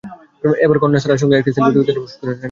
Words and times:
এবার 0.65 0.77
কন্যা 0.81 0.99
সারার 1.03 1.21
সঙ্গে 1.21 1.37
একটি 1.37 1.51
সেলফি 1.53 1.71
তুলে 1.73 1.75
টুইটারে 1.77 1.99
পোস্ট 2.01 2.17
করেছেন 2.19 2.21
টেন্ডুলকার। 2.21 2.35